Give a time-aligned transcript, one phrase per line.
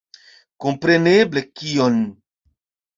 [0.65, 2.05] Kompreneble, kion!